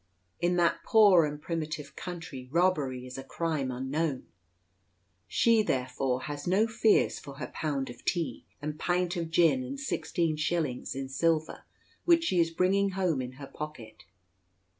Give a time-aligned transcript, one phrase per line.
[0.39, 4.25] In that poor and primitive country robbery is a crime unknown.
[5.27, 9.79] She, therefore, has no fears for her pound of tea, and pint of gin, and
[9.79, 11.65] sixteen shillings in silver
[12.03, 14.05] which she is bringing home in her pocket.